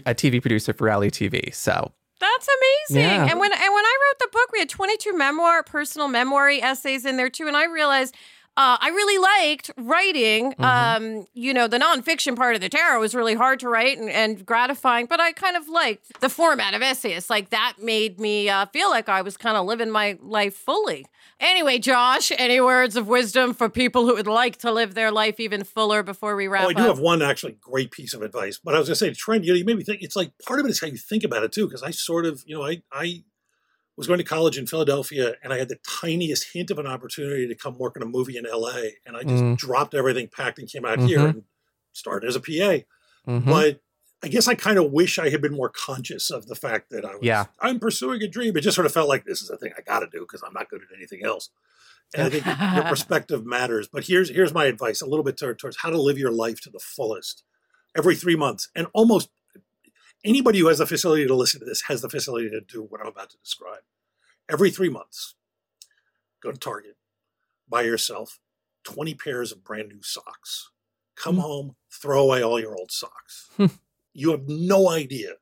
a 0.05 0.13
TV 0.13 0.41
producer 0.41 0.73
for 0.73 0.85
reality 0.85 1.29
TV. 1.29 1.53
So 1.53 1.91
that's 2.19 2.47
amazing. 2.47 3.03
Yeah. 3.03 3.27
And 3.29 3.39
when 3.39 3.51
and 3.51 3.73
when 3.73 3.85
I 3.85 3.97
wrote 4.01 4.19
the 4.19 4.29
book, 4.31 4.51
we 4.51 4.59
had 4.59 4.69
22 4.69 5.17
memoir, 5.17 5.63
personal 5.63 6.07
memoir 6.07 6.49
essays 6.49 7.05
in 7.05 7.17
there 7.17 7.29
too, 7.29 7.47
and 7.47 7.57
I 7.57 7.65
realized 7.65 8.15
uh, 8.57 8.77
I 8.79 8.89
really 8.89 9.17
liked 9.17 9.71
writing. 9.77 10.53
Mm-hmm. 10.53 10.63
Um, 10.63 11.27
you 11.33 11.53
know, 11.53 11.67
the 11.67 11.77
nonfiction 11.77 12.35
part 12.35 12.55
of 12.55 12.61
the 12.61 12.69
tarot 12.69 12.99
was 12.99 13.13
really 13.13 13.35
hard 13.35 13.59
to 13.61 13.69
write 13.69 13.97
and, 13.97 14.09
and 14.09 14.45
gratifying, 14.45 15.07
but 15.07 15.19
I 15.19 15.31
kind 15.33 15.57
of 15.57 15.67
liked 15.67 16.21
the 16.21 16.29
format 16.29 16.73
of 16.73 16.81
essays. 16.81 17.29
Like 17.29 17.49
that 17.49 17.75
made 17.81 18.19
me 18.19 18.49
uh, 18.49 18.65
feel 18.67 18.89
like 18.89 19.09
I 19.09 19.21
was 19.21 19.35
kind 19.37 19.57
of 19.57 19.65
living 19.65 19.89
my 19.89 20.17
life 20.21 20.55
fully. 20.55 21.05
Anyway, 21.39 21.79
Josh, 21.79 22.31
any 22.37 22.61
words 22.61 22.95
of 22.95 23.07
wisdom 23.07 23.53
for 23.53 23.67
people 23.67 24.05
who 24.05 24.13
would 24.15 24.27
like 24.27 24.57
to 24.57 24.71
live 24.71 24.93
their 24.93 25.11
life 25.11 25.39
even 25.39 25.65
fuller 25.65 26.01
before 26.01 26.35
we 26.37 26.47
wrap 26.47 26.63
up? 26.63 26.67
Oh, 26.67 26.69
I 26.69 26.71
up? 26.71 26.77
do 26.77 26.83
have 26.83 26.99
one 26.99 27.21
actually 27.21 27.57
great 27.59 27.91
piece 27.91 28.13
of 28.13 28.21
advice, 28.21 28.57
but 28.63 28.73
I 28.73 28.79
was 28.79 28.87
going 28.87 28.93
to 28.93 28.99
say, 28.99 29.11
Trent, 29.11 29.43
you 29.43 29.51
know, 29.51 29.57
you 29.57 29.65
made 29.65 29.77
me 29.77 29.83
think. 29.83 30.01
It's 30.01 30.15
like 30.15 30.31
part 30.45 30.61
of 30.61 30.65
it 30.65 30.69
is 30.69 30.79
how 30.79 30.87
you 30.87 30.97
think 30.97 31.25
about 31.25 31.43
it 31.43 31.51
too, 31.51 31.67
because 31.67 31.83
I 31.83 31.91
sort 31.91 32.25
of, 32.25 32.41
you 32.45 32.55
know, 32.57 32.63
I 32.63 32.81
I 32.91 33.23
was 33.97 34.07
going 34.07 34.17
to 34.19 34.23
college 34.25 34.57
in 34.57 34.67
Philadelphia, 34.67 35.35
and 35.43 35.53
I 35.53 35.57
had 35.57 35.69
the 35.69 35.77
tiniest 35.87 36.51
hint 36.53 36.69
of 36.71 36.79
an 36.79 36.87
opportunity 36.87 37.47
to 37.47 37.55
come 37.55 37.77
work 37.77 37.95
on 37.95 38.03
a 38.03 38.05
movie 38.05 38.37
in 38.37 38.45
L.A., 38.45 38.95
and 39.05 39.15
I 39.15 39.21
just 39.23 39.43
Mhm. 39.43 39.57
dropped 39.57 39.93
everything, 39.93 40.27
packed, 40.27 40.59
and 40.59 40.69
came 40.69 40.85
out 40.85 40.99
here 40.99 41.19
Mhm. 41.19 41.29
and 41.29 41.43
started 41.93 42.27
as 42.27 42.35
a 42.35 42.41
PA. 42.41 42.83
Mhm. 43.27 43.45
But 43.45 43.79
I 44.23 44.27
guess 44.27 44.47
I 44.47 44.55
kind 44.55 44.77
of 44.79 44.91
wish 44.91 45.19
I 45.19 45.29
had 45.29 45.41
been 45.41 45.53
more 45.53 45.69
conscious 45.69 46.29
of 46.31 46.47
the 46.47 46.55
fact 46.55 46.89
that 46.89 47.05
I 47.05 47.11
was, 47.15 47.23
Yeah. 47.23 47.45
I'm 47.59 47.79
pursuing 47.79 48.21
a 48.23 48.27
dream. 48.27 48.57
It 48.57 48.61
just 48.61 48.75
sort 48.75 48.85
of 48.87 48.93
felt 48.93 49.07
like 49.07 49.23
this 49.25 49.41
is 49.41 49.49
a 49.49 49.57
thing 49.57 49.71
I 49.77 49.81
got 49.81 49.99
to 49.99 50.07
do 50.07 50.21
because 50.21 50.41
I'm 50.43 50.53
not 50.53 50.69
good 50.69 50.81
at 50.81 50.97
anything 50.97 51.23
else. 51.23 51.49
And 52.13 52.23
I 52.23 52.29
think 52.29 52.45
your 52.45 52.83
perspective 52.89 53.45
matters. 53.45 53.87
But 53.87 54.05
here's 54.07 54.29
here's 54.29 54.53
my 54.53 54.65
advice, 54.65 55.01
a 55.01 55.05
little 55.05 55.23
bit 55.23 55.37
towards 55.37 55.77
how 55.77 55.89
to 55.89 56.01
live 56.01 56.17
your 56.17 56.31
life 56.31 56.59
to 56.61 56.69
the 56.69 56.79
fullest. 56.79 57.43
Every 57.95 58.15
three 58.15 58.35
months, 58.35 58.67
and 58.75 58.87
almost 58.93 59.29
anybody 60.25 60.59
who 60.59 60.67
has 60.67 60.79
the 60.79 60.87
facility 60.87 61.25
to 61.27 61.35
listen 61.35 61.59
to 61.59 61.65
this 61.65 61.83
has 61.83 62.01
the 62.01 62.09
facility 62.09 62.49
to 62.49 62.61
do 62.61 62.81
what 62.81 62.99
I'm 63.01 63.07
about 63.07 63.29
to 63.29 63.37
describe. 63.37 63.83
Every 64.49 64.71
three 64.71 64.89
months, 64.89 65.35
go 66.41 66.51
to 66.51 66.57
Target, 66.57 66.97
buy 67.69 67.83
yourself 67.83 68.39
20 68.83 69.15
pairs 69.15 69.51
of 69.51 69.63
brand 69.63 69.89
new 69.89 70.01
socks. 70.01 70.71
Come 71.15 71.35
hmm. 71.35 71.41
home, 71.41 71.75
throw 71.91 72.23
away 72.23 72.43
all 72.43 72.59
your 72.59 72.75
old 72.75 72.91
socks. 72.91 73.49
Hmm. 73.57 73.67
you 74.13 74.31
have 74.31 74.47
no 74.47 74.89
idea. 74.89 75.33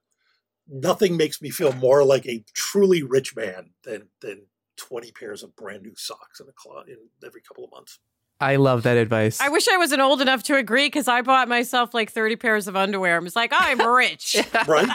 Nothing 0.67 1.17
makes 1.17 1.41
me 1.41 1.49
feel 1.49 1.73
more 1.73 2.03
like 2.03 2.25
a 2.25 2.45
truly 2.53 3.03
rich 3.03 3.35
man 3.35 3.71
than 3.83 4.09
than 4.21 4.47
20 4.77 5.11
pairs 5.11 5.43
of 5.43 5.55
brand 5.55 5.83
new 5.83 5.93
socks 5.95 6.39
in 6.39 6.47
a 6.47 6.53
closet 6.53 6.89
in 6.89 6.97
every 7.25 7.41
couple 7.41 7.65
of 7.65 7.71
months. 7.71 7.99
I 8.39 8.57
love 8.57 8.83
that 8.83 8.97
advice. 8.97 9.39
I 9.39 9.49
wish 9.49 9.67
I 9.67 9.77
wasn't 9.77 10.01
old 10.01 10.21
enough 10.21 10.43
to 10.43 10.55
agree 10.57 10.87
because 10.87 11.07
I 11.07 11.21
bought 11.21 11.47
myself 11.47 11.93
like 11.93 12.11
30 12.11 12.35
pairs 12.35 12.67
of 12.67 12.75
underwear. 12.75 13.15
I 13.15 13.19
was 13.19 13.35
like, 13.35 13.51
I'm 13.55 13.81
rich. 13.95 14.35
Right? 14.67 14.87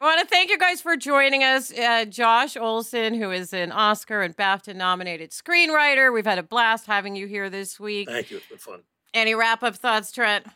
I 0.00 0.04
want 0.04 0.20
to 0.20 0.26
thank 0.26 0.50
you 0.50 0.58
guys 0.58 0.80
for 0.80 0.96
joining 0.96 1.42
us. 1.42 1.76
Uh, 1.76 2.04
Josh 2.04 2.56
Olson, 2.56 3.14
who 3.14 3.30
is 3.30 3.52
an 3.52 3.72
Oscar 3.72 4.22
and 4.22 4.36
BAFTA 4.36 4.74
nominated 4.74 5.30
screenwriter. 5.30 6.12
We've 6.12 6.26
had 6.26 6.38
a 6.38 6.42
blast 6.42 6.86
having 6.86 7.16
you 7.16 7.26
here 7.26 7.50
this 7.50 7.80
week. 7.80 8.08
Thank 8.08 8.30
you. 8.30 8.38
It's 8.38 8.46
been 8.46 8.58
fun. 8.58 8.80
Any 9.14 9.34
wrap 9.34 9.62
up 9.62 9.76
thoughts, 9.76 10.12
Trent? 10.12 10.46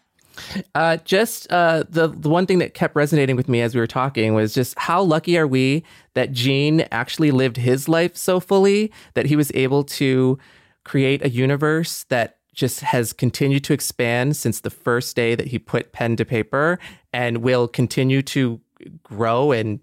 Uh, 0.75 0.97
just 0.99 1.51
uh, 1.53 1.85
the 1.89 2.09
the 2.09 2.31
one 2.31 2.47
thing 2.47 2.59
that 2.59 2.73
kept 2.73 2.97
resonating 2.97 3.37
with 3.37 3.49
me 3.49 3.61
as 3.61 3.75
we 3.75 3.81
were 3.81 3.87
talking 3.87 4.33
was 4.33 4.55
just 4.55 4.79
how 4.79 5.03
lucky 5.03 5.37
are 5.37 5.47
we 5.47 5.85
that 6.15 6.33
Gene 6.33 6.87
actually 6.91 7.31
lived 7.31 7.59
his 7.59 7.87
life 7.89 8.17
so 8.17 8.41
fully 8.41 8.91
that 9.15 9.27
he 9.27 9.37
was 9.37 9.53
able 9.55 9.85
to 9.85 10.39
create 10.85 11.25
a 11.25 11.31
universe 11.31 12.05
that 12.05 12.39
just 12.55 12.81
has 12.81 13.13
continued 13.13 13.65
to 13.65 13.73
expand 13.73 14.37
since 14.37 14.61
the 14.61 14.71
first 14.71 15.17
day 15.17 15.35
that 15.35 15.49
he 15.49 15.59
put 15.59 15.93
pen 15.93 16.17
to 16.17 16.25
paper 16.25 16.79
and 17.13 17.39
will 17.39 17.67
continue 17.67 18.23
to 18.23 18.61
grow 19.03 19.53
and 19.53 19.81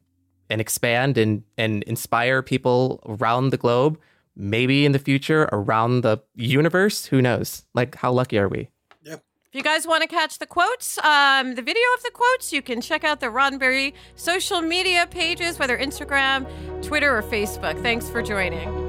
and 0.50 0.62
expand 0.62 1.18
and 1.18 1.44
and 1.58 1.84
inspire 1.84 2.42
people 2.42 3.02
around 3.06 3.50
the 3.50 3.58
globe 3.58 4.00
maybe 4.36 4.86
in 4.86 4.92
the 4.92 5.00
future 5.00 5.50
around 5.52 6.02
the 6.02 6.18
universe 6.36 7.06
who 7.06 7.22
knows 7.22 7.66
like 7.74 7.96
how 7.96 8.12
lucky 8.12 8.38
are 8.38 8.48
we 8.48 8.70
If 9.52 9.56
you 9.56 9.64
guys 9.64 9.88
want 9.88 10.04
to 10.04 10.08
catch 10.08 10.38
the 10.38 10.46
quotes, 10.46 11.00
um, 11.00 11.56
the 11.56 11.64
video 11.64 11.82
of 11.98 12.04
the 12.04 12.12
quotes, 12.14 12.54
you 12.54 12.62
can 12.62 12.82
check 12.82 13.04
out 13.04 13.20
the 13.20 13.26
Roddenberry 13.26 13.94
social 14.14 14.62
media 14.62 15.08
pages, 15.10 15.58
whether 15.58 15.76
Instagram, 15.76 16.46
Twitter, 16.84 17.18
or 17.18 17.24
Facebook. 17.24 17.82
Thanks 17.82 18.08
for 18.08 18.22
joining. 18.22 18.89